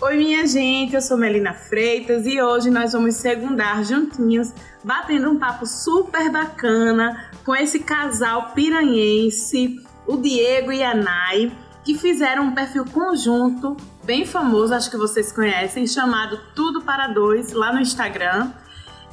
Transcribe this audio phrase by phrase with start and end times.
[0.00, 5.36] Oi, minha gente, eu sou Melina Freitas e hoje nós vamos segundar juntinhos, batendo um
[5.36, 11.50] papo super bacana com esse casal piranhense, o Diego e a Nai,
[11.84, 17.52] que fizeram um perfil conjunto bem famoso, acho que vocês conhecem, chamado Tudo para Dois,
[17.52, 18.52] lá no Instagram.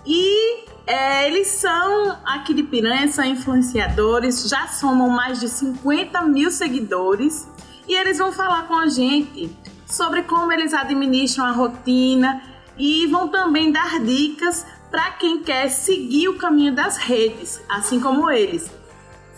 [0.05, 6.51] E é, eles são aqui de Piranha, são influenciadores, já somam mais de 50 mil
[6.51, 7.49] seguidores
[7.87, 9.49] e eles vão falar com a gente
[9.85, 12.41] sobre como eles administram a rotina
[12.77, 18.29] e vão também dar dicas para quem quer seguir o caminho das redes, assim como
[18.29, 18.71] eles.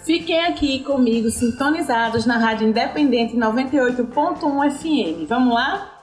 [0.03, 5.27] Fiquem aqui comigo sintonizados na Rádio Independente 98.1 FM.
[5.27, 5.96] Vamos lá?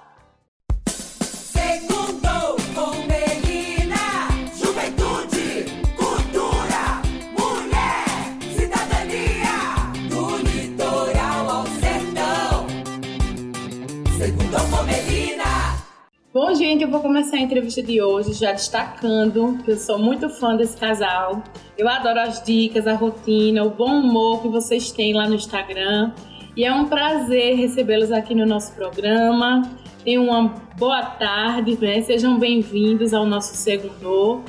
[16.35, 20.29] Bom, gente, eu vou começar a entrevista de hoje já destacando que eu sou muito
[20.29, 21.45] fã desse casal.
[21.79, 26.13] Eu adoro as dicas, a rotina, o bom humor que vocês têm lá no Instagram.
[26.57, 29.63] E é um prazer recebê-los aqui no nosso programa.
[30.03, 32.03] Tenham uma boa tarde, né?
[32.03, 34.43] Sejam bem-vindos ao nosso segundo.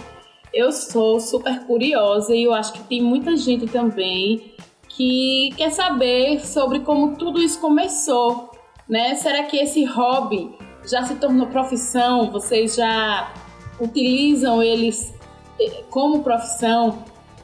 [0.52, 4.55] Eu sou super curiosa e eu acho que tem muita gente também
[4.89, 8.49] que quer saber sobre como tudo isso começou,
[8.89, 9.14] né?
[9.14, 12.31] Será que esse hobby já se tornou profissão?
[12.31, 13.31] Vocês já
[13.80, 15.14] utilizam eles
[15.59, 17.03] eh, como profissão?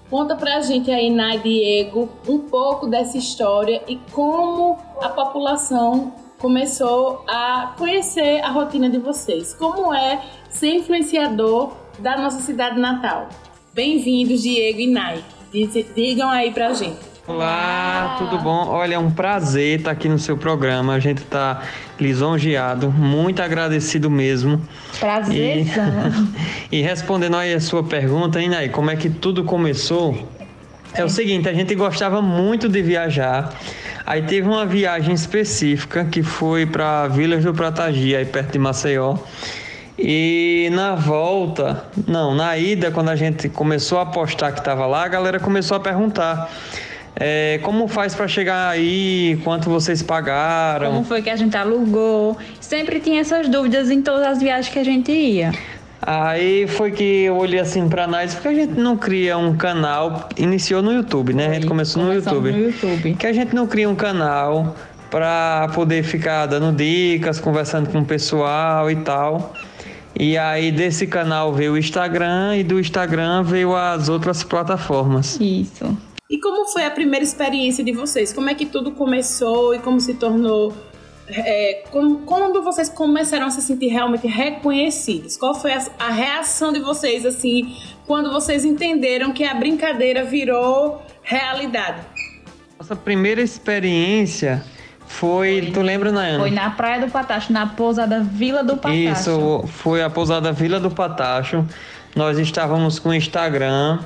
[0.10, 7.24] Conta pra gente aí, Nai Diego, um pouco dessa história e como a população começou
[7.28, 9.54] a conhecer a rotina de vocês.
[9.54, 13.30] Como é ser influenciador da nossa cidade natal?
[13.74, 15.24] Bem-vindos, Diego e Nai.
[15.96, 17.11] Digam aí pra gente.
[17.34, 18.68] Olá, tudo bom?
[18.68, 20.94] Olha, é um prazer estar aqui no seu programa.
[20.94, 21.62] A gente está
[21.98, 24.62] lisonjeado, muito agradecido mesmo.
[25.00, 25.66] Prazer.
[25.66, 30.28] E, e respondendo aí a sua pergunta, hein, como é que tudo começou?
[30.94, 33.54] É o seguinte, a gente gostava muito de viajar.
[34.06, 39.16] Aí teve uma viagem específica que foi para Vilas do Pratagi, aí perto de Maceió.
[39.98, 45.06] E na volta, não, na ida, quando a gente começou a apostar que estava lá,
[45.06, 46.52] a galera começou a perguntar
[47.16, 49.40] é, como faz para chegar aí?
[49.44, 50.92] Quanto vocês pagaram?
[50.92, 52.38] Como foi que a gente alugou?
[52.60, 55.52] Sempre tinha essas dúvidas em todas as viagens que a gente ia.
[56.02, 60.30] Aí foi que eu olhei assim para nós, porque a gente não cria um canal,
[60.36, 61.48] iniciou no YouTube, né?
[61.48, 62.52] A gente começou no YouTube.
[62.52, 63.14] no YouTube.
[63.14, 64.76] Que a gente não cria um canal
[65.12, 69.54] para poder ficar dando dicas, conversando com o pessoal e tal.
[70.20, 75.38] E aí desse canal veio o Instagram e do Instagram veio as outras plataformas.
[75.40, 75.96] Isso.
[76.72, 78.32] Como foi a primeira experiência de vocês?
[78.32, 80.74] Como é que tudo começou e como se tornou.
[81.28, 85.36] É, como, quando vocês começaram a se sentir realmente reconhecidos?
[85.36, 87.76] Qual foi a, a reação de vocês, assim,
[88.08, 92.04] quando vocês entenderam que a brincadeira virou realidade?
[92.80, 94.64] Nossa primeira experiência
[95.06, 96.40] foi, tu lembra, Nayana?
[96.40, 98.96] Foi na Praia do Patacho, na pousada Vila do Patacho.
[98.96, 101.66] Isso, foi a pousada Vila do Patacho.
[102.16, 104.00] Nós estávamos com o Instagram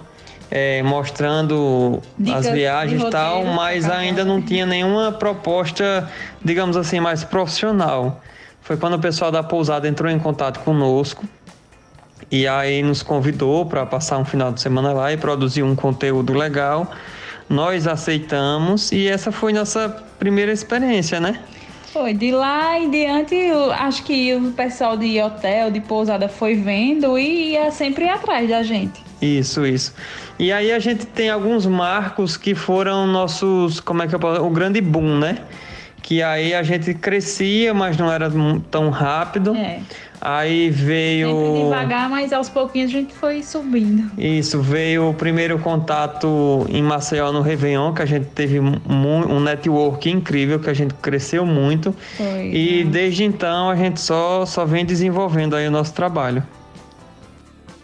[0.50, 6.10] é, mostrando Dicas as viagens e tal, mas ainda não tinha nenhuma proposta,
[6.44, 8.22] digamos assim, mais profissional.
[8.62, 11.24] Foi quando o pessoal da pousada entrou em contato conosco
[12.32, 16.34] e aí nos convidou para passar um final de semana lá e produzir um conteúdo
[16.34, 16.92] legal.
[17.48, 21.40] Nós aceitamos e essa foi nossa primeira experiência, né?
[21.96, 23.34] Foi, de lá em diante,
[23.80, 28.62] acho que o pessoal de hotel, de pousada foi vendo e ia sempre atrás da
[28.64, 29.02] gente.
[29.22, 29.96] Isso, isso.
[30.38, 34.44] E aí a gente tem alguns marcos que foram nossos, como é que eu posso,
[34.44, 35.38] o grande boom, né?
[36.02, 38.30] Que aí a gente crescia, mas não era
[38.70, 39.56] tão rápido.
[39.56, 39.80] É.
[40.20, 41.30] Aí veio.
[41.30, 44.12] Sempre devagar, mas aos pouquinhos a gente foi subindo.
[44.18, 50.10] Isso, veio o primeiro contato em Maceió no Réveillon, que a gente teve um network
[50.10, 51.94] incrível, que a gente cresceu muito.
[52.18, 52.92] Foi, e né?
[52.92, 56.44] desde então a gente só, só vem desenvolvendo aí o nosso trabalho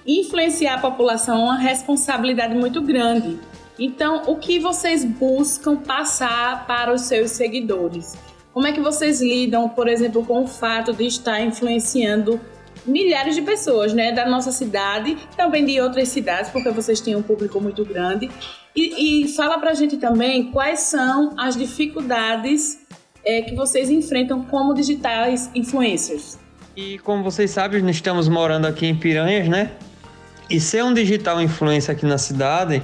[0.05, 3.39] influenciar a população é uma responsabilidade muito grande.
[3.79, 8.15] Então, o que vocês buscam passar para os seus seguidores?
[8.53, 12.39] Como é que vocês lidam, por exemplo, com o fato de estar influenciando
[12.85, 17.21] milhares de pessoas, né, da nossa cidade, também de outras cidades, porque vocês têm um
[17.21, 18.29] público muito grande.
[18.75, 22.79] E, e fala pra gente também quais são as dificuldades
[23.23, 26.39] é, que vocês enfrentam como digitais influencers.
[26.75, 29.71] E como vocês sabem, nós estamos morando aqui em Piranhas, né?
[30.49, 32.81] E ser um digital influencer aqui na cidade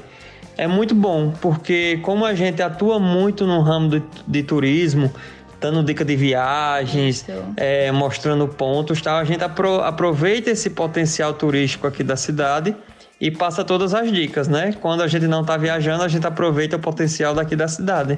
[0.58, 5.12] é muito bom, porque como a gente atua muito no ramo de, de turismo,
[5.60, 7.26] dando dica de viagens,
[7.56, 9.18] é, mostrando pontos, tal.
[9.18, 12.76] A gente apro aproveita esse potencial turístico aqui da cidade
[13.20, 14.74] e passa todas as dicas, né?
[14.80, 18.18] Quando a gente não está viajando, a gente aproveita o potencial daqui da cidade.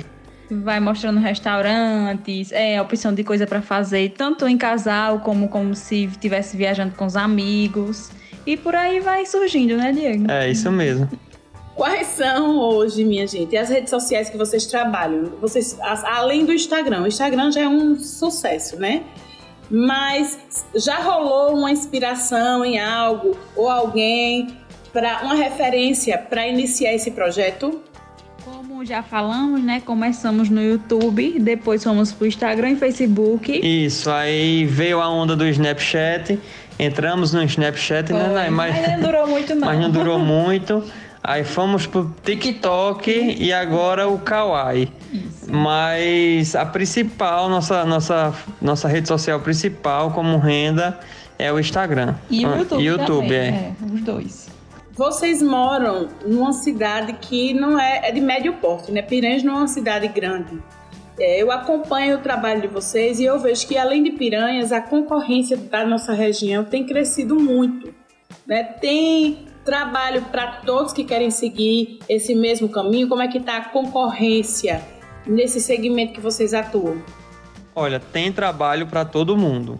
[0.51, 6.05] Vai mostrando restaurantes, é, opção de coisa para fazer, tanto em casal como como se
[6.05, 8.09] estivesse viajando com os amigos.
[8.47, 10.29] E por aí vai surgindo, né, Diego?
[10.29, 11.07] É, isso mesmo.
[11.79, 15.31] Quais são hoje, minha gente, as redes sociais que vocês trabalham?
[15.39, 19.03] Vocês, além do Instagram, o Instagram já é um sucesso, né?
[19.71, 20.37] Mas
[20.75, 24.57] já rolou uma inspiração em algo ou alguém
[24.91, 27.79] para uma referência para iniciar esse projeto?
[28.43, 29.81] Como já falamos, né?
[29.85, 33.57] Começamos no YouTube, depois fomos para o Instagram e Facebook.
[33.63, 36.37] Isso, aí veio a onda do Snapchat,
[36.77, 38.49] entramos no Snapchat, né, Foi, né?
[38.49, 39.65] Mas, mas não durou muito, não.
[39.65, 40.83] Mas não durou muito.
[41.23, 44.91] Aí fomos pro TikTok e agora o Kawaii.
[45.11, 45.51] Isso.
[45.51, 50.99] Mas a principal, nossa, nossa, nossa rede social principal como renda
[51.37, 52.15] é o Instagram.
[52.29, 52.83] E o YouTube.
[52.83, 53.73] YouTube, também, é.
[53.81, 53.85] é.
[53.93, 54.49] Os dois.
[54.93, 59.01] Vocês moram numa cidade que não é, é de médio porte, né?
[59.01, 60.61] Piranhas não é uma cidade grande.
[61.19, 64.81] É, eu acompanho o trabalho de vocês e eu vejo que além de Piranhas, a
[64.81, 67.93] concorrência da nossa região tem crescido muito.
[68.47, 68.63] Né?
[68.63, 73.07] Tem trabalho para todos que querem seguir esse mesmo caminho?
[73.07, 74.81] Como é que está a concorrência
[75.25, 77.01] nesse segmento que vocês atuam?
[77.75, 79.79] Olha, tem trabalho para todo mundo.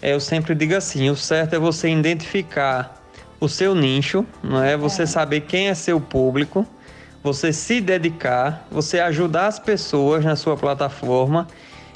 [0.00, 3.02] É, eu sempre digo assim, o certo é você identificar
[3.40, 4.76] o seu nicho, não é?
[4.76, 5.06] Você é.
[5.06, 6.66] saber quem é seu público,
[7.22, 11.46] você se dedicar, você ajudar as pessoas na sua plataforma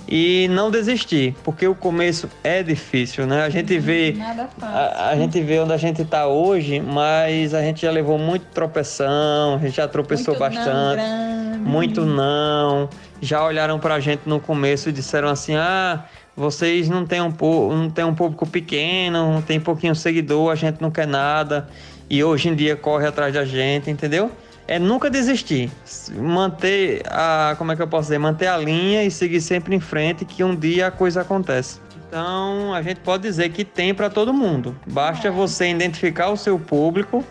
[0.09, 3.43] e não desistir, porque o começo é difícil, né?
[3.43, 4.77] A gente vê Nada fácil.
[4.77, 8.47] A, a gente vê onde a gente está hoje, mas a gente já levou muito
[8.55, 12.89] tropeção, a gente já tropeçou muito bastante, não muito não.
[13.21, 16.05] Já olharam para a gente no começo e disseram assim: "Ah,
[16.37, 17.35] vocês não têm um
[17.71, 21.69] não tem um público pequeno, não tem pouquinho seguidor, a gente não quer nada".
[22.09, 24.31] E hoje em dia corre atrás da gente, entendeu?
[24.69, 25.71] É nunca desistir.
[26.13, 27.55] Manter a.
[27.57, 28.19] Como é que eu posso dizer?
[28.19, 31.81] Manter a linha e seguir sempre em frente, que um dia a coisa acontece.
[32.09, 34.77] Então, a gente pode dizer que tem para todo mundo.
[34.87, 35.31] Basta é.
[35.31, 37.25] você identificar o seu público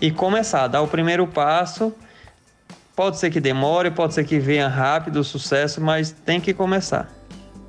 [0.00, 1.92] e começar, dar o primeiro passo.
[2.94, 7.10] Pode ser que demore, pode ser que venha rápido o sucesso, mas tem que começar.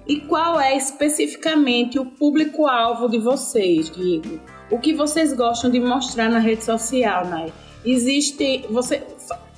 [0.05, 4.39] E qual é especificamente o público-alvo de vocês, Diego?
[4.69, 7.53] O que vocês gostam de mostrar na rede social, Nai?
[7.85, 9.03] Existe, você,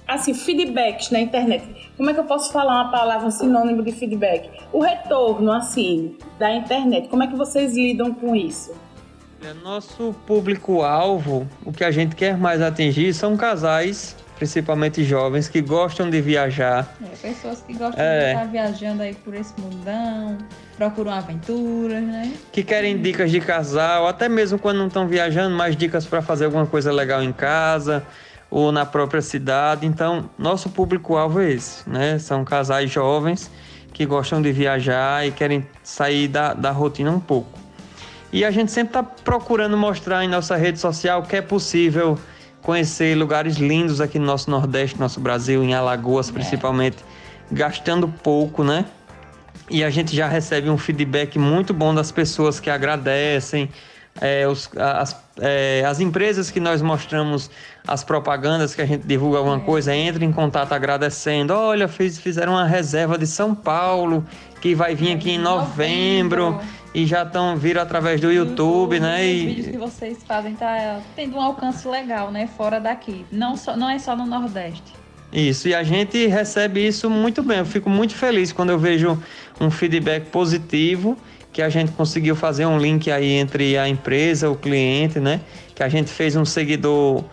[0.08, 1.64] assim, feedbacks na internet.
[1.98, 4.50] Como é que eu posso falar uma palavra, um sinônimo de feedback?
[4.72, 7.08] O retorno, assim, da internet.
[7.08, 8.74] Como é que vocês lidam com isso?
[9.44, 15.62] É, nosso público-alvo, o que a gente quer mais atingir são casais, principalmente jovens, que
[15.62, 16.96] gostam de viajar.
[17.04, 20.38] É, pessoas que gostam é, de estar viajando aí por esse mundão,
[20.78, 22.34] procuram aventuras, né?
[22.52, 26.46] Que querem dicas de casal, até mesmo quando não estão viajando, mais dicas para fazer
[26.46, 28.06] alguma coisa legal em casa
[28.56, 29.86] ou na própria cidade.
[29.86, 32.18] Então, nosso público-alvo é esse, né?
[32.18, 33.52] São casais jovens
[33.92, 37.60] que gostam de viajar e querem sair da, da rotina um pouco.
[38.32, 42.18] E a gente sempre está procurando mostrar em nossa rede social que é possível
[42.62, 46.32] conhecer lugares lindos aqui no nosso Nordeste, nosso Brasil, em Alagoas é.
[46.32, 47.04] principalmente,
[47.52, 48.86] gastando pouco, né?
[49.70, 53.70] E a gente já recebe um feedback muito bom das pessoas que agradecem,
[54.22, 57.50] é, os, as, é, as empresas que nós mostramos
[57.88, 61.54] as propagandas que a gente divulga alguma coisa, entra em contato agradecendo.
[61.54, 64.26] Olha, fiz, fizeram uma reserva de São Paulo
[64.62, 66.52] que vai vir aqui em novembro.
[66.52, 66.86] novembro.
[66.94, 69.28] E já estão viram através do YouTube, YouTube né?
[69.28, 69.38] E...
[69.38, 72.48] Os vídeos que vocês fazem tá tendo um alcance legal, né?
[72.56, 73.26] Fora daqui.
[73.30, 74.94] Não, só, não é só no Nordeste.
[75.34, 77.58] Isso, e a gente recebe isso muito bem.
[77.58, 79.22] Eu fico muito feliz quando eu vejo
[79.60, 81.18] um feedback positivo
[81.56, 85.40] que a gente conseguiu fazer um link aí entre a empresa, o cliente, né?
[85.74, 87.24] Que a gente fez um seguidor,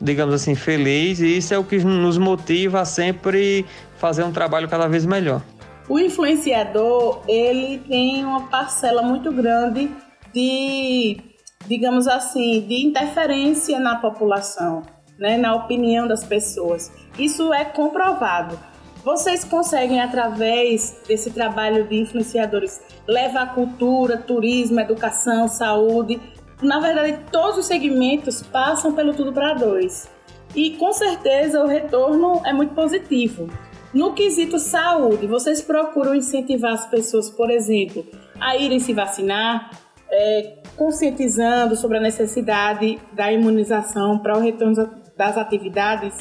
[0.00, 3.66] digamos assim, feliz e isso é o que nos motiva a sempre
[3.98, 5.42] fazer um trabalho cada vez melhor.
[5.90, 9.90] O influenciador, ele tem uma parcela muito grande
[10.32, 11.18] de,
[11.66, 14.84] digamos assim, de interferência na população,
[15.18, 15.36] né?
[15.36, 16.90] Na opinião das pessoas.
[17.18, 18.58] Isso é comprovado.
[19.06, 26.20] Vocês conseguem, através desse trabalho de influenciadores, levar cultura, turismo, educação, saúde.
[26.60, 30.10] Na verdade, todos os segmentos passam pelo Tudo para Dois.
[30.56, 33.48] E com certeza o retorno é muito positivo.
[33.94, 38.04] No quesito saúde, vocês procuram incentivar as pessoas, por exemplo,
[38.40, 39.70] a irem se vacinar,
[40.10, 46.12] é, conscientizando sobre a necessidade da imunização para o retorno das atividades?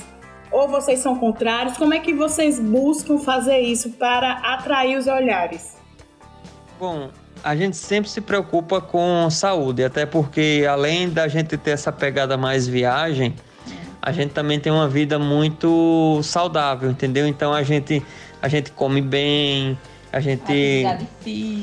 [0.52, 1.78] Ou vocês são contrários?
[1.78, 5.76] Como é que vocês buscam fazer isso para atrair os olhares?
[6.80, 7.10] Bom,
[7.44, 12.38] a gente sempre se preocupa com saúde, até porque além da gente ter essa pegada
[12.38, 13.36] mais viagem,
[14.02, 17.28] a gente também tem uma vida muito saudável, entendeu?
[17.28, 18.04] Então a gente
[18.42, 19.78] a gente come bem,
[20.12, 20.84] a gente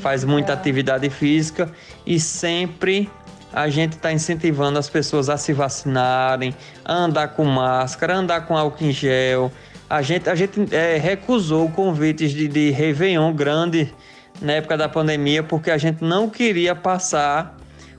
[0.03, 1.73] faz muita atividade física
[2.05, 3.09] e sempre
[3.53, 6.55] a gente está incentivando as pessoas a se vacinarem,
[6.85, 9.53] a andar com máscara, a andar com álcool em gel.
[9.89, 13.93] A gente, a gente é, recusou convites de, de Réveillon grande
[14.41, 17.57] na época da pandemia, porque a gente não queria passar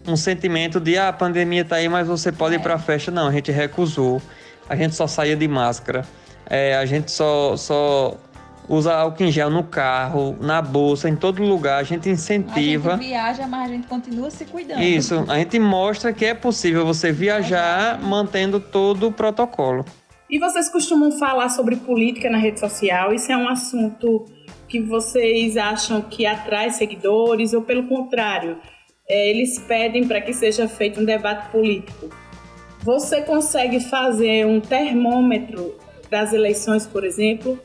[0.08, 2.58] um sentimento de ah, a pandemia está aí, mas você pode é.
[2.58, 3.12] ir para a festa.
[3.12, 4.22] Não, a gente recusou.
[4.68, 6.04] A gente só saía de máscara.
[6.50, 8.18] É, a gente só, só
[8.68, 11.80] usa álcool em gel no carro, na bolsa, em todo lugar.
[11.80, 12.94] A gente incentiva.
[12.94, 14.82] A gente viaja, mas a gente continua se cuidando.
[14.82, 19.86] Isso, a gente mostra que é possível você viajar mantendo todo o protocolo.
[20.30, 23.14] E vocês costumam falar sobre política na rede social?
[23.14, 24.26] Isso é um assunto
[24.68, 28.58] que vocês acham que atrai seguidores ou pelo contrário,
[29.08, 32.10] é, eles pedem para que seja feito um debate político?
[32.82, 35.76] Você consegue fazer um termômetro
[36.10, 37.60] das eleições, por exemplo?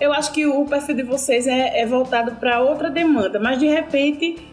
[0.00, 3.66] Eu acho que o perfil de vocês é, é voltado para outra demanda, mas de
[3.66, 4.50] repente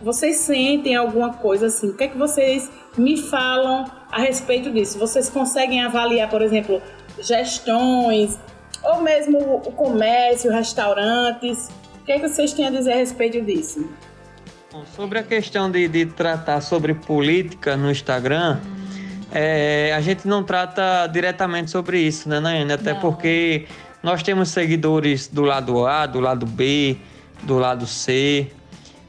[0.00, 1.90] vocês sentem alguma coisa assim?
[1.90, 4.98] O que é que vocês me falam a respeito disso?
[4.98, 6.80] Vocês conseguem avaliar, por exemplo,
[7.20, 8.38] gestões
[8.82, 11.68] ou mesmo o comércio, restaurantes?
[12.00, 13.86] O que é que vocês têm a dizer a respeito disso?
[14.72, 18.58] Bom, sobre a questão de, de tratar sobre política no Instagram,
[19.30, 22.72] é, a gente não trata diretamente sobre isso, né, Nayane?
[22.72, 23.00] Até não.
[23.00, 23.66] porque
[24.02, 26.96] nós temos seguidores do lado A, do lado B,
[27.42, 28.50] do lado C.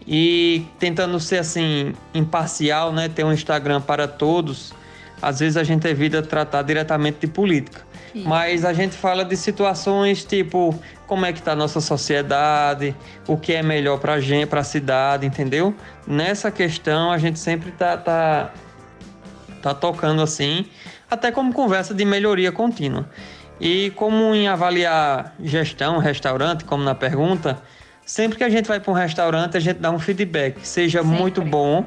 [0.07, 4.73] E tentando ser assim imparcial, né, ter um Instagram para todos,
[5.21, 7.81] às vezes a gente evita tratar diretamente de política.
[8.11, 8.23] Sim.
[8.25, 12.95] Mas a gente fala de situações tipo como é que está a nossa sociedade,
[13.27, 15.75] o que é melhor para a gente, para a cidade, entendeu?
[16.07, 18.53] Nessa questão a gente sempre tá, tá,
[19.61, 20.65] tá tocando assim,
[21.09, 23.09] até como conversa de melhoria contínua.
[23.59, 27.61] E como em avaliar gestão, restaurante, como na pergunta,
[28.05, 31.17] sempre que a gente vai para um restaurante, a gente dá um feedback, seja sempre.
[31.17, 31.85] muito bom.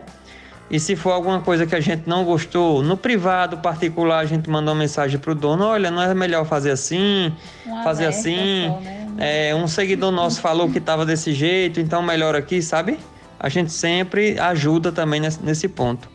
[0.71, 4.49] E se for alguma coisa que a gente não gostou, no privado, particular, a gente
[4.49, 7.33] manda uma mensagem para o dono: olha, não é melhor fazer assim,
[7.67, 8.69] um fazer assim.
[8.69, 9.03] Só, né?
[9.19, 12.99] é, um seguidor nosso falou que estava desse jeito, então melhor aqui, sabe?
[13.39, 16.09] A gente sempre ajuda também nesse ponto.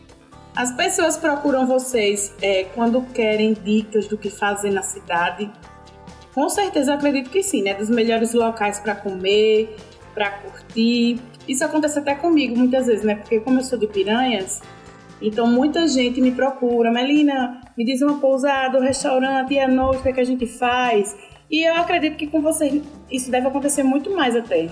[0.58, 5.48] As pessoas procuram vocês é, quando querem dicas do que fazer na cidade?
[6.34, 7.74] Com certeza acredito que sim, né?
[7.74, 9.76] Dos melhores locais para comer,
[10.12, 11.20] para curtir.
[11.46, 13.14] Isso acontece até comigo muitas vezes, né?
[13.14, 14.60] Porque como eu sou de Piranhas,
[15.22, 20.00] então muita gente me procura, Melina, me diz uma pousada, um restaurante, e à noite
[20.00, 21.16] o que, é que a gente faz?
[21.48, 24.68] E eu acredito que com você isso deve acontecer muito mais até.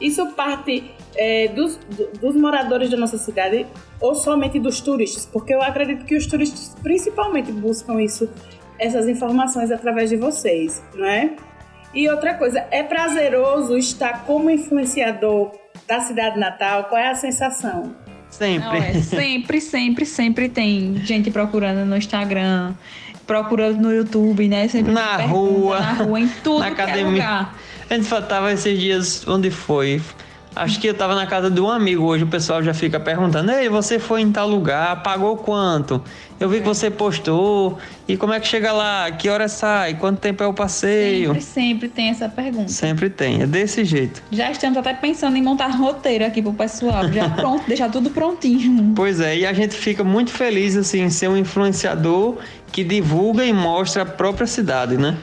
[0.00, 1.78] Isso parte é, dos,
[2.20, 3.66] dos moradores da nossa cidade
[4.00, 5.26] ou somente dos turistas?
[5.26, 8.28] Porque eu acredito que os turistas principalmente buscam isso,
[8.78, 11.34] essas informações através de vocês, não é?
[11.94, 15.52] E outra coisa, é prazeroso estar como influenciador
[15.86, 16.84] da cidade natal?
[16.84, 17.94] Qual é a sensação?
[18.30, 18.66] Sempre.
[18.66, 22.74] Não, é, sempre, sempre, sempre tem gente procurando no Instagram,
[23.26, 24.66] procurando no YouTube, né?
[24.66, 25.78] Sempre na rua.
[25.78, 27.10] Na rua, em tudo na é academia.
[27.10, 27.54] lugar.
[27.88, 30.02] A gente faltava esses dias onde foi.
[30.56, 33.50] Acho que eu tava na casa de um amigo hoje, o pessoal já fica perguntando:
[33.50, 36.02] Ei, você foi em tal lugar, pagou quanto?
[36.38, 37.78] Eu vi que você postou.
[38.06, 39.10] E como é que chega lá?
[39.10, 39.94] Que hora sai?
[39.94, 41.28] Quanto tempo é o passeio?
[41.28, 42.68] Sempre, sempre tem essa pergunta.
[42.68, 44.22] Sempre tem, é desse jeito.
[44.30, 48.92] Já estamos até pensando em montar roteiro aqui pro pessoal, já pronto, deixar tudo prontinho.
[48.94, 52.36] Pois é, e a gente fica muito feliz assim em ser um influenciador
[52.70, 55.16] que divulga e mostra a própria cidade, né?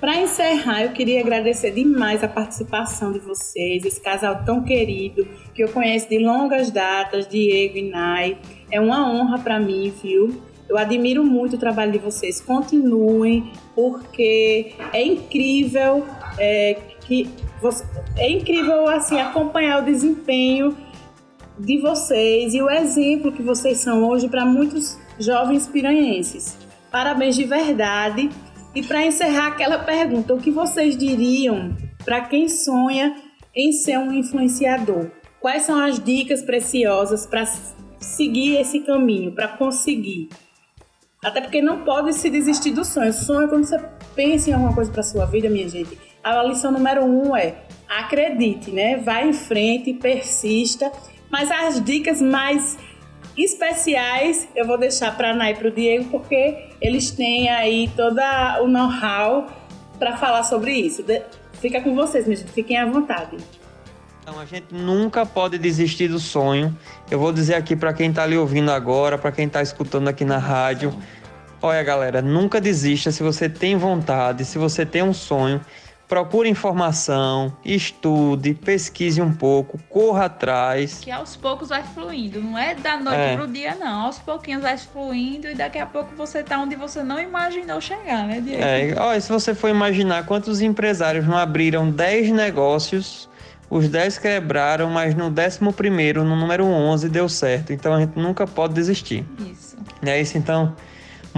[0.00, 5.62] Para encerrar, eu queria agradecer demais a participação de vocês, esse casal tão querido que
[5.62, 8.38] eu conheço de longas datas, Diego e Nai.
[8.70, 10.40] É uma honra para mim, viu?
[10.68, 12.40] Eu admiro muito o trabalho de vocês.
[12.40, 16.06] Continuem, porque é incrível
[16.38, 17.28] é, que
[17.60, 17.84] você,
[18.16, 20.76] é incrível assim acompanhar o desempenho
[21.58, 26.56] de vocês e o exemplo que vocês são hoje para muitos jovens piranhenses.
[26.90, 28.30] Parabéns de verdade
[28.74, 33.16] e para encerrar aquela pergunta, o que vocês diriam para quem sonha
[33.54, 35.10] em ser um influenciador?
[35.40, 37.44] Quais são as dicas preciosas para
[37.98, 40.28] seguir esse caminho, para conseguir?
[41.24, 43.12] Até porque não pode se desistir do sonho.
[43.12, 43.78] Sonho é quando você
[44.14, 45.98] pensa em alguma coisa para sua vida, minha gente.
[46.22, 47.56] A lição número um é
[47.88, 48.96] acredite, né?
[48.98, 50.92] Vá em frente, persista.
[51.30, 52.78] Mas as dicas mais
[53.44, 57.90] especiais eu vou deixar para a Nai e para o Diego, porque eles têm aí
[57.96, 58.18] todo
[58.62, 59.46] o know-how
[59.98, 61.04] para falar sobre isso.
[61.54, 63.36] Fica com vocês, minha gente, fiquem à vontade.
[64.22, 66.76] Então, a gente nunca pode desistir do sonho.
[67.10, 70.24] Eu vou dizer aqui para quem está ali ouvindo agora, para quem está escutando aqui
[70.24, 70.94] na rádio.
[71.62, 75.60] Olha, galera, nunca desista se você tem vontade, se você tem um sonho
[76.08, 81.00] procure informação, estude, pesquise um pouco, corra atrás.
[81.02, 83.36] Que aos poucos vai fluindo, não é da noite é.
[83.36, 84.06] pro dia, não.
[84.06, 88.26] Aos pouquinhos vai fluindo e daqui a pouco você tá onde você não imaginou chegar,
[88.26, 88.62] né, Diego?
[88.62, 93.28] É, olha, se você for imaginar quantos empresários não abriram 10 negócios,
[93.68, 95.60] os 10 quebraram, mas no 11
[96.24, 97.72] no número 11, deu certo.
[97.72, 99.26] Então a gente nunca pode desistir.
[99.38, 99.76] Isso.
[100.02, 100.74] É isso, então.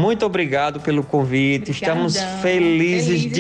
[0.01, 1.71] Muito obrigado pelo convite.
[1.71, 2.07] Obrigadão.
[2.07, 3.33] Estamos felizes, felizes demais,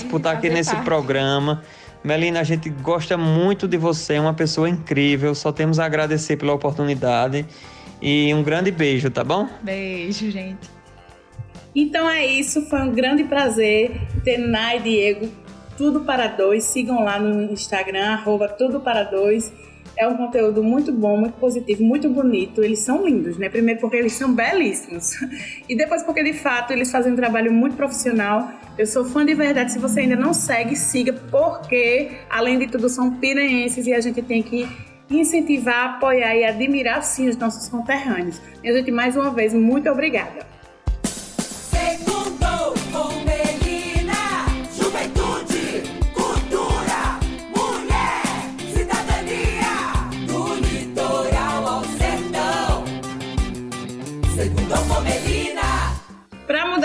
[0.00, 0.84] demais, por estar aqui nesse parte.
[0.84, 1.62] programa.
[2.02, 5.34] Melina, a gente gosta muito de você, é uma pessoa incrível.
[5.34, 7.44] Só temos a agradecer pela oportunidade.
[8.00, 9.46] E um grande beijo, tá bom?
[9.62, 10.70] Beijo, gente.
[11.74, 15.28] Então é isso, foi um grande prazer ter Nai e Diego,
[15.76, 16.64] tudo para dois.
[16.64, 19.52] Sigam lá no Instagram, arroba tudo para dois.
[20.00, 22.64] É um conteúdo muito bom, muito positivo, muito bonito.
[22.64, 23.50] Eles são lindos, né?
[23.50, 25.10] Primeiro porque eles são belíssimos.
[25.68, 28.50] E depois porque, de fato, eles fazem um trabalho muito profissional.
[28.78, 29.72] Eu sou fã de verdade.
[29.72, 34.22] Se você ainda não segue, siga, porque, além de tudo, são piranhenses e a gente
[34.22, 34.66] tem que
[35.10, 38.40] incentivar, apoiar e admirar, sim, os nossos conterrâneos.
[38.62, 40.46] Minha gente, mais uma vez, muito obrigada.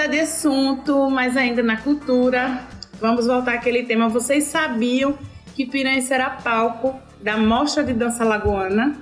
[0.06, 2.62] Mudar de assunto, mas ainda na cultura,
[3.00, 4.08] vamos voltar àquele tema.
[4.08, 5.18] Vocês sabiam
[5.56, 8.96] que Piranha será palco da Mostra de Dança Lagoana?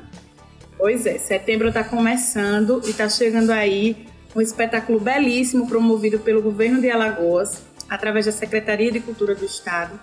[0.77, 6.81] Pois é, setembro está começando e está chegando aí um espetáculo belíssimo promovido pelo governo
[6.81, 9.99] de Alagoas, através da Secretaria de Cultura do Estado.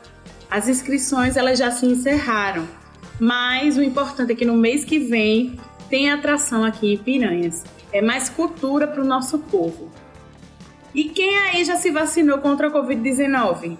[0.51, 2.69] As inscrições elas já se encerraram,
[3.19, 7.65] mas o importante é que no mês que vem tem atração aqui em Piranhas.
[7.93, 9.91] É mais cultura para o nosso povo.
[10.95, 13.79] E quem aí já se vacinou contra a Covid-19?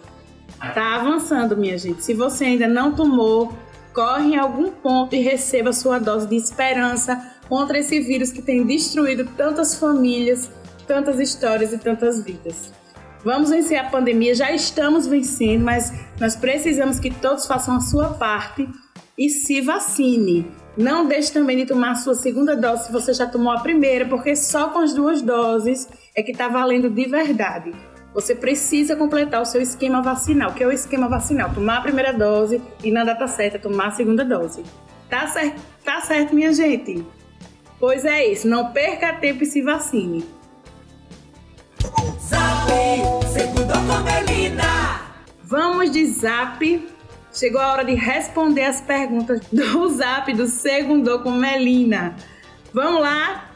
[0.75, 2.05] Tá avançando, minha gente.
[2.05, 3.53] Se você ainda não tomou,
[3.93, 8.65] corre em algum ponto e receba sua dose de esperança contra esse vírus que tem
[8.65, 10.51] destruído tantas famílias,
[10.87, 12.73] tantas histórias e tantas vidas.
[13.25, 18.15] Vamos vencer a pandemia, já estamos vencendo, mas nós precisamos que todos façam a sua
[18.15, 18.69] parte
[19.19, 20.51] e se vacine.
[20.77, 24.07] Não deixe também de tomar a sua segunda dose se você já tomou a primeira,
[24.07, 27.73] porque só com as duas doses é que está valendo de verdade.
[28.15, 30.53] Você precisa completar o seu esquema vacinal.
[30.53, 31.53] Que é o esquema vacinal?
[31.53, 34.63] Tomar a primeira dose e na data certa tomar a segunda dose.
[35.09, 37.05] Tá certo, tá certo minha gente?
[37.79, 40.25] Pois é isso, não perca tempo e se vacine.
[42.21, 42.71] Zap,
[45.43, 46.89] Vamos de zap
[47.33, 52.17] Chegou a hora de responder as perguntas do Zap do Segundo com Melina.
[52.75, 53.51] Vamos lá?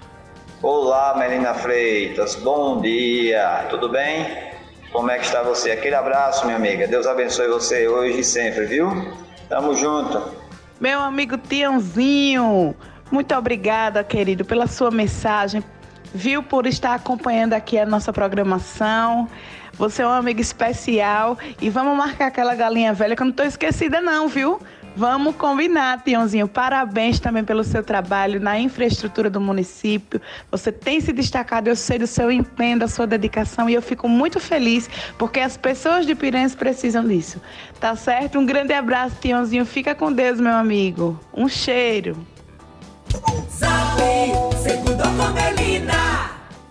[0.62, 2.36] Olá, Melina Freitas.
[2.36, 3.66] Bom dia.
[3.70, 4.26] Tudo bem?
[4.92, 5.72] Como é que está você?
[5.72, 6.86] Aquele abraço, minha amiga.
[6.86, 8.88] Deus abençoe você hoje e sempre, viu?
[9.48, 10.22] Tamo junto.
[10.80, 12.76] Meu amigo Tiãozinho,
[13.10, 15.64] muito obrigada, querido, pela sua mensagem,
[16.14, 19.28] viu, por estar acompanhando aqui a nossa programação.
[19.74, 23.44] Você é um amigo especial e vamos marcar aquela galinha velha que eu não estou
[23.44, 24.60] esquecida não, viu?
[24.96, 26.46] Vamos combinar, Tiãozinho.
[26.46, 30.20] Parabéns também pelo seu trabalho na infraestrutura do município.
[30.52, 34.08] Você tem se destacado, eu sei do seu empenho, da sua dedicação e eu fico
[34.08, 37.42] muito feliz porque as pessoas de Piranhas precisam disso.
[37.80, 38.38] Tá certo?
[38.38, 39.66] Um grande abraço, Tiãozinho.
[39.66, 41.18] Fica com Deus, meu amigo.
[41.34, 42.16] Um cheiro.
[45.34, 45.94] Segundo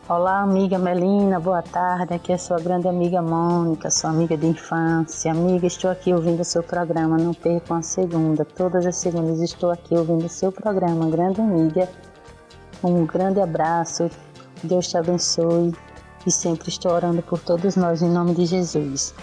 [0.07, 2.13] Olá, amiga Melina, boa tarde.
[2.13, 5.31] Aqui é sua grande amiga Mônica, sua amiga de infância.
[5.31, 8.45] Amiga, estou aqui ouvindo o seu programa, não percam a segunda.
[8.45, 11.89] Todas as segundas estou aqui ouvindo o seu programa, grande amiga.
[12.83, 14.09] Um grande abraço,
[14.61, 15.73] Deus te abençoe
[16.27, 19.13] e sempre estou orando por todos nós em nome de Jesus.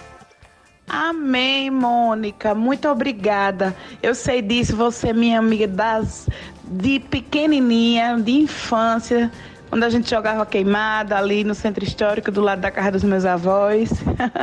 [0.88, 2.52] Amém, Mônica.
[2.52, 3.76] Muito obrigada.
[4.02, 6.26] Eu sei disso, você é minha amiga das
[6.70, 9.30] de pequenininha, de infância
[9.72, 13.24] onde a gente jogava queimada ali no centro histórico, do lado da casa dos meus
[13.24, 13.90] avós.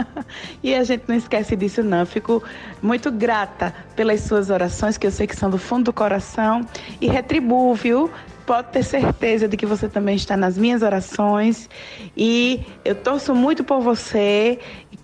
[0.63, 2.05] e a gente não esquece disso, não.
[2.05, 2.41] Fico
[2.81, 6.65] muito grata pelas suas orações, que eu sei que são do fundo do coração,
[7.01, 8.09] e retribuo, viu?
[8.47, 11.69] pode ter certeza de que você também está nas minhas orações
[12.15, 14.57] e eu torço muito por você.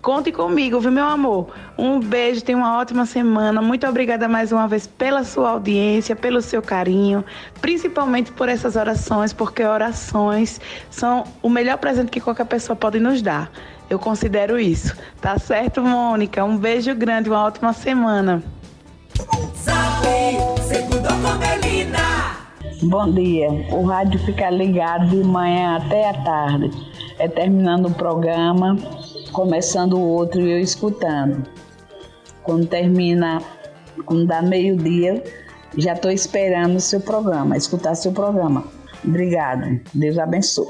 [0.04, 1.48] Conte comigo, viu, meu amor?
[1.78, 3.62] Um beijo, tenha uma ótima semana.
[3.62, 7.24] Muito obrigada mais uma vez pela sua audiência, pelo seu carinho,
[7.62, 13.22] principalmente por essas orações, porque orações são o melhor presente que qualquer pessoa pode nos
[13.22, 13.50] dar.
[13.88, 14.94] Eu considero isso.
[15.22, 16.44] Tá certo, Mônica?
[16.44, 18.42] Um beijo grande, uma ótima semana.
[22.82, 23.48] Bom dia.
[23.72, 26.70] O rádio fica ligado de manhã até a tarde.
[27.18, 28.76] É terminando o programa,
[29.34, 31.44] começando o outro e eu escutando.
[32.44, 33.42] Quando termina,
[34.06, 35.22] quando dá meio-dia,
[35.76, 38.64] já estou esperando o seu programa, escutar seu programa.
[39.04, 39.80] Obrigada.
[39.92, 40.68] Deus abençoe.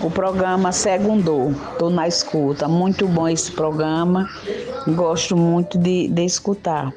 [0.00, 2.68] O programa Segundou, estou na escuta.
[2.68, 4.26] Muito bom esse programa.
[4.94, 6.92] Gosto muito de, de escutar.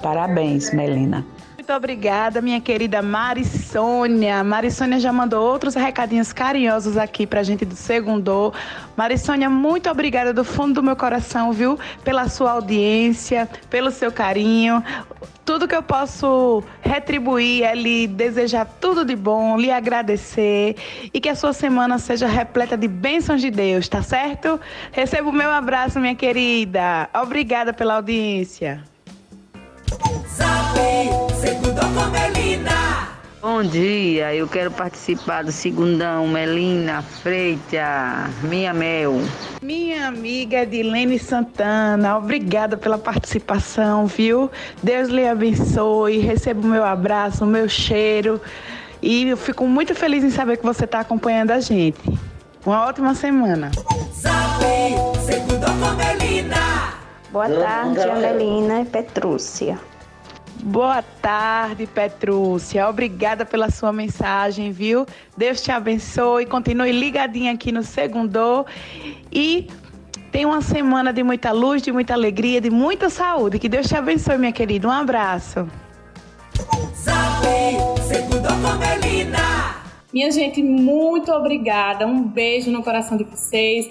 [0.00, 1.26] Parabéns, Melina.
[1.56, 4.44] Muito obrigada, minha querida Mari Sônia.
[4.44, 8.52] Mari Sônia já mandou outros recadinhos carinhosos aqui pra gente do Segundo.
[8.94, 11.78] Mari Sônia, muito obrigada do fundo do meu coração, viu?
[12.04, 14.84] Pela sua audiência, pelo seu carinho.
[15.42, 20.76] Tudo que eu posso retribuir é lhe desejar tudo de bom, lhe agradecer
[21.12, 24.60] e que a sua semana seja repleta de bênçãos de Deus, tá certo?
[24.92, 27.08] Receba o meu abraço, minha querida.
[27.14, 28.84] Obrigada pela audiência.
[32.12, 33.11] Melina.
[33.42, 39.16] Bom dia, eu quero participar do segundão Melina Freitas, minha mel.
[39.60, 44.48] Minha amiga Edilene Santana, obrigada pela participação, viu?
[44.80, 48.40] Deus lhe abençoe, receba o meu abraço, o meu cheiro.
[49.02, 51.98] E eu fico muito feliz em saber que você está acompanhando a gente.
[52.64, 53.72] Uma ótima semana.
[54.12, 56.94] Sabe, com Melina.
[57.32, 59.80] Boa tarde, Amelina e Petrúcia.
[60.62, 62.88] Boa tarde, Petrúcia.
[62.88, 65.04] Obrigada pela sua mensagem, viu?
[65.36, 66.46] Deus te abençoe.
[66.46, 68.64] Continue ligadinha aqui no Segundo.
[69.32, 69.66] E
[70.30, 73.58] tenha uma semana de muita luz, de muita alegria, de muita saúde.
[73.58, 74.86] Que Deus te abençoe, minha querida.
[74.86, 75.68] Um abraço.
[80.12, 82.06] Minha gente, muito obrigada.
[82.06, 83.90] Um beijo no coração de vocês.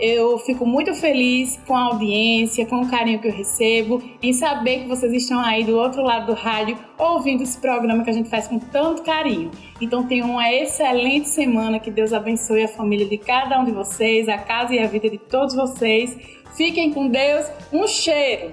[0.00, 4.80] Eu fico muito feliz com a audiência, com o carinho que eu recebo, em saber
[4.80, 8.28] que vocês estão aí do outro lado do rádio ouvindo esse programa que a gente
[8.28, 9.50] faz com tanto carinho.
[9.80, 14.28] Então tenham uma excelente semana, que Deus abençoe a família de cada um de vocês,
[14.28, 16.16] a casa e a vida de todos vocês.
[16.56, 18.50] Fiquem com Deus, um cheiro!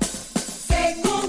[0.00, 1.27] Segundo